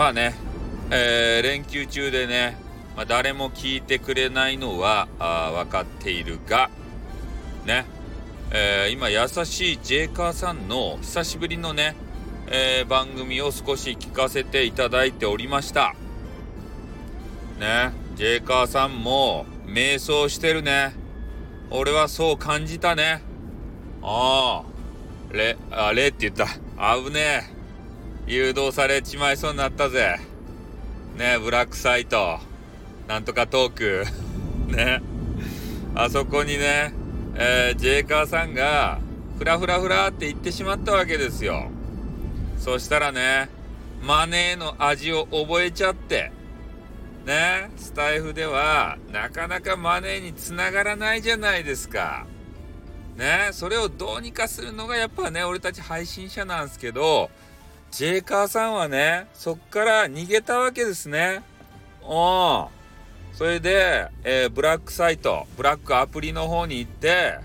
[0.00, 0.34] まあね、
[0.90, 2.56] えー、連休中でね、
[2.96, 6.70] まあ、誰も聞いてくれないのはあ分かっているが、
[7.66, 7.84] ね、
[8.50, 11.96] えー、今優しいジェイカーさんの久しぶりのね、
[12.46, 15.94] えー、番組を少し聞かせていただいておりました。
[17.58, 20.94] ね、ジェイカーさんも瞑想してるね。
[21.70, 23.20] 俺はそう感じたね。
[24.00, 24.62] あ
[25.30, 26.46] あ、れ、あれって言った。
[26.96, 27.59] 危ねえ。
[28.30, 30.20] 誘導されちまいそうになったぜ。
[31.16, 32.38] ねブラックサイト。
[33.08, 34.06] なんとかトーク。
[34.72, 35.02] ね。
[35.96, 36.94] あそこにね、
[37.34, 39.00] えー、ジェイカーさんが、
[39.36, 41.72] ふらふらふらって言ってしまったわけですよ。
[42.56, 43.48] そしたらね、
[44.00, 46.30] マネーの味を覚えちゃって、
[47.26, 52.26] ね、スタイフではなかなかマネーにつながらないじゃないですか。
[53.16, 57.28] ね、それをどうにかするのがやっぱね、俺たち配信者なんですけど、
[57.90, 61.42] ジェイカーさんはね、そっから逃げたわけですね。
[62.02, 62.68] お
[63.32, 67.38] それで、えー、ブラックサイト、ブラックアプリの方に行って、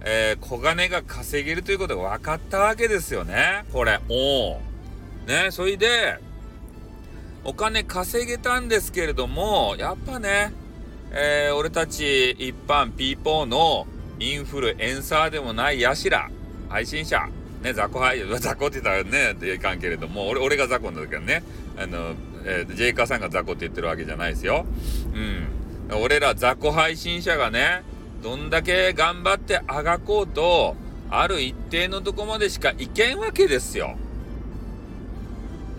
[0.00, 3.64] えー、小金が稼げるということが分かったわけですよね。
[3.72, 3.98] これ。
[4.08, 4.60] お
[5.26, 6.18] ね、それで、
[7.44, 10.52] お金稼げたんですけれども、やっぱね、
[11.12, 13.86] えー、俺たち一般ピーポーの
[14.18, 16.28] インフルエンサーでもないやしら、
[16.68, 17.28] 配信者、
[17.66, 21.42] ね、雑魚配、雑魚って言ったらね、いかんけれども、俺、俺が雑魚なんだけどね、
[21.76, 22.14] あの、
[22.44, 24.64] えー、ジェイカーさんが雑魚って言ってるわけじゃないですよ。
[25.12, 26.00] うん。
[26.00, 27.82] 俺ら雑魚配信者がね、
[28.22, 30.76] どんだけ頑張ってあがこうと、
[31.10, 33.96] ある一定のとこまでしか行けんわけですよ。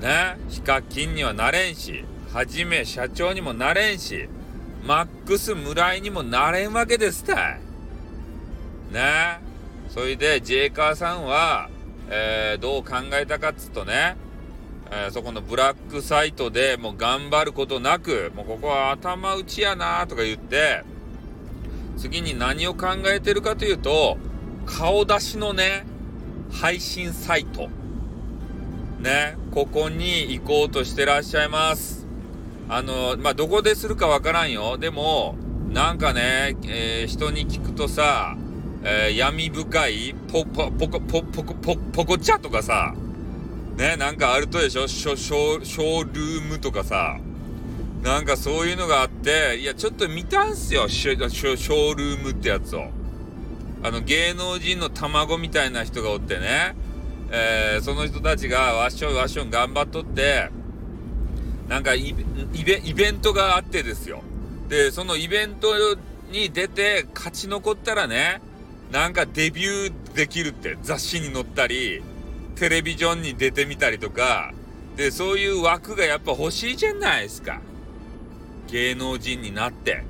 [0.01, 4.27] ね、ヒカキンにはなれんし、はじめ社長にもなれんし、
[4.85, 7.59] マックス村井にもなれんわけですたい。
[8.91, 9.39] ね。
[9.89, 11.69] それで、ジェイカーさんは、
[12.09, 14.15] えー、どう考えたかっつうとね、
[14.91, 20.83] えー、そこのブラックサイトでもう頑張ることなく、もうここは頭打ちやなとか言って、
[21.97, 24.17] 次に何を考えてるかというと、
[24.65, 25.85] 顔出しのね、
[26.51, 27.69] 配信サイト。
[28.99, 32.07] ね、ここに行こうとしてらっしゃいます。
[32.69, 34.77] あの、まあ、どこでするかわからんよ。
[34.77, 35.35] でも、
[35.69, 38.37] なんかね、えー、人に聞くとさ、
[38.89, 42.95] えー、闇深いポ、ポ、ポコ、ポ、ポコ、ポ、ポコチャとかさ、
[43.75, 44.87] ね、なんかあるとでしょ？
[44.87, 47.19] ショ、ショ、ショールームとかさ、
[48.01, 52.87] なんかそういうのがあって、いや、ちょっと見たんすよ、ショ、ショ、ショールームってやつを。
[53.83, 56.73] あの、芸能人の卵みたいな人がおってね、
[57.29, 60.49] えー、その人たちがワッションワッション頑張っとって、
[61.67, 62.15] なんかイ
[62.65, 64.23] ベイベントがあってですよ。
[64.69, 65.75] で、そのイベント
[66.31, 68.41] に出て勝ち残ったらね、
[68.91, 72.01] なんかデビューできるって雑誌に載ったり、
[72.55, 74.53] テレビジョンに出てみたりとか、
[74.95, 77.61] で、そういう枠がやっぱ欲しいじゃないですか。
[78.67, 80.03] 芸能人になって。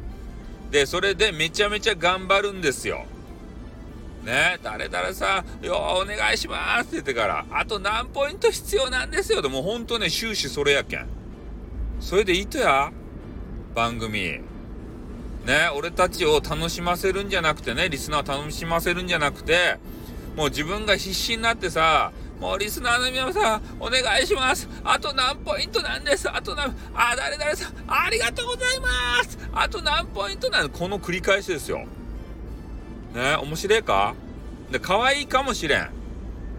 [0.72, 3.06] で、それでめちゃめちゃ頑張るんですよ。
[4.24, 9.42] ね、誰々さん、よお願いしますって言ってから、あと何ポイント必要なんですよ。
[9.42, 11.08] でも本当ね、終始それやけん。
[12.00, 12.92] それでいいとや、
[13.74, 14.40] 番組。
[15.48, 19.78] ね、俺たちを楽しませるんじゃなくてね、リスナーを楽しませるんじゃなくて、
[20.36, 24.68] もう自分が必死になってさ、もうリスナーの皆さん、お願いします。
[24.84, 31.86] あと何ポイントなんですあと何、あ、誰々さん、ありがとうございますあと何ポイントなんこの繰り返しですよ。
[33.16, 34.16] ね、面白いか？
[34.70, 35.90] で、可愛いかもしれん。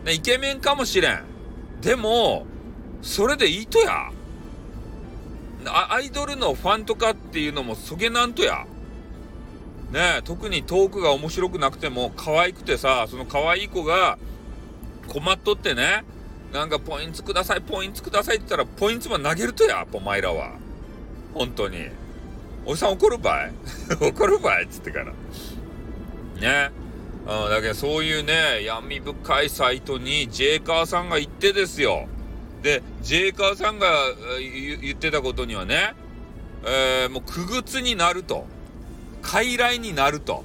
[0.06, 1.24] ね、イケメンかもしれん。
[1.82, 2.46] でも、
[3.02, 4.10] それでいいとや。
[5.66, 8.66] アイドルのファンとかっていうのもそげなんとや。
[9.90, 14.18] ね特にトークが面白くなくても可愛くてさ、その可愛い子が
[15.08, 16.04] 困っとってね、
[16.52, 20.52] なんかポイントください、ポイントくださいって言ったら、ポイントも投げるとや、お前らは。
[21.34, 21.88] 本当に。
[22.66, 23.52] おじさん怒るばい？
[24.00, 24.64] 怒るばい？
[24.64, 25.06] っつってから。
[26.40, 26.70] ね。
[27.26, 32.06] うん、だけどそういうね、闇深いサイトにジェイカーさんが行ってですよ。
[32.62, 33.86] で、ジェイカーさんが
[34.82, 35.94] 言ってたことにはね、
[36.64, 38.46] えー、もう苦靴になると。
[39.28, 40.42] 傀儡になると。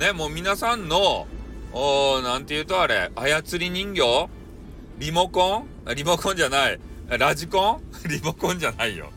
[0.00, 1.28] ね、もう皆さんの、
[1.72, 4.28] おなんて言うとあれ、操り人形？
[4.98, 5.68] リモコン？
[5.94, 6.80] リモコンじゃない。
[7.08, 7.82] ラジコン？
[8.10, 9.12] リモコンじゃないよ。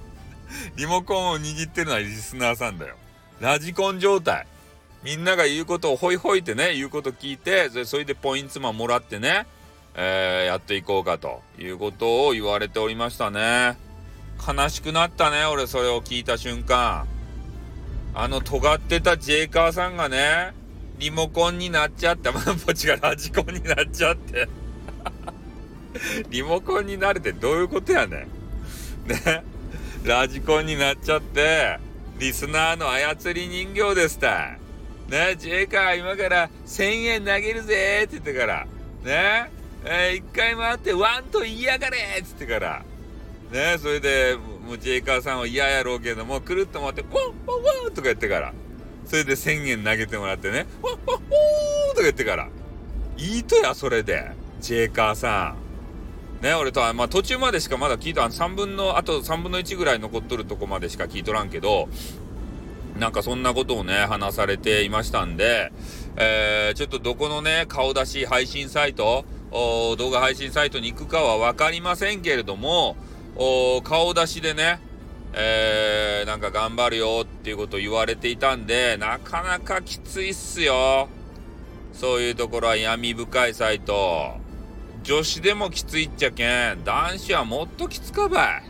[0.76, 2.96] リモコンを握ってるのはリスナーさんだよ。
[3.40, 4.46] ラジコン状態。
[5.02, 9.48] みんなが言うことをホイホイってね、言うこと聞いて、それでポイントマンもらってね、
[9.96, 13.76] えー、やっていこうかということを言われておりましたね。
[14.48, 17.08] 悲しくなったね、俺それを聞いた瞬間。
[18.16, 20.54] あの尖ってたジェイカーさんがね、
[21.00, 24.48] リモコンになっちゃって、マンポチがラジコンになっちゃって。
[26.30, 28.28] リモコンになるってどういうことやね
[29.08, 29.08] ん。
[29.08, 29.44] ね、
[30.04, 31.80] ラジコンになっちゃって、
[32.20, 34.58] リスナーの操り人形ですた
[35.10, 38.68] ね、ジェイカー今から1000円投げるぜって言ってから、
[39.04, 39.52] ね、
[39.86, 42.86] えー、一回回ってワンと言いやがれって言ってから、
[43.54, 44.36] ね、それで、
[44.66, 48.52] もうジェイカーさんは嫌やろうけども、くるっと回って、ワンワンワンとか言ってから、
[49.06, 51.22] それで1000円投げてもらってね、ワンワンワン
[51.92, 52.50] とか言ってから、
[53.16, 55.56] いいとや、それで、ジェイカーさ
[56.42, 56.44] ん。
[56.44, 61.90] ね、俺とは、まあ途中までしかまだ聞いた、3分の、あと3分の1ぐらい残っとるとこまでしか聞いとらんけど、
[62.98, 65.72] なんかそんなことをね、話されていましたんで、
[66.16, 72.98] えー、ちょっとどこのね、顔出し配信サイト、動画配信サイトに行くかは分かりませんけれども、
[73.36, 74.80] 顔出しでね、
[75.34, 81.10] えー、なんか頑張るよっていうことを言われていたんで、なかなかきついっすよ。
[81.94, 84.36] そういうところは闇深いサイト。
[85.04, 88.64] 女子でもきついっちゃけん、男子はもっときつかばい。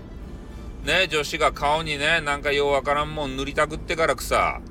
[0.86, 4.62] ね、女子が顔にね、なんかようわからんもん塗りたくってからくさ、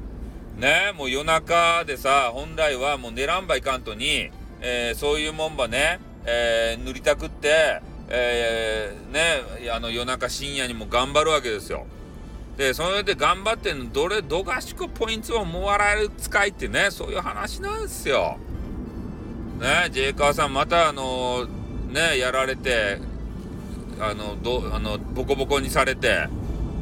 [0.57, 4.31] ね、もう夜中でさ、本来はもう寝らんばいかんとに、
[4.61, 7.81] えー、そういうもんばね、えー、塗りたくって、
[8.15, 11.87] えー、ね、あの夜中深夜にも頑張るわけですよ。
[12.59, 18.37] で、それで頑張ってんの、どれ、どがしくポイントをもらえる使いってね、そういう話なんですよ。
[19.59, 21.47] ね、ジェイカーさんまたあの
[21.89, 22.99] ね、やられて、
[23.99, 26.27] あの、ど、あの、ボコボコにされて、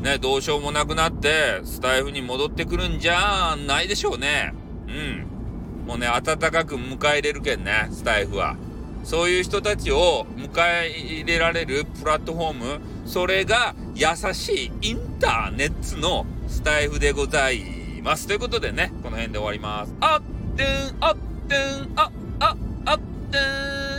[0.02, 4.52] ね、どうしようもなくなって、スタイフに戻ってくるんじゃないでしょうね。
[4.88, 5.86] うん。
[5.86, 8.56] もうね、温かく迎え入れるけんね、スタイフは。
[9.04, 17.62] そういう人たちを迎え入れられるプラットフォーム、それが優しいインターネットのスタイフでござい
[18.02, 18.26] ます。
[18.26, 19.94] ということでね、この辺で終わります。
[20.00, 20.66] あってん、
[21.00, 21.16] あっ
[21.48, 22.10] てん、あ、
[22.40, 22.98] あ、あっ
[23.30, 23.38] て
[23.86, 23.89] ん。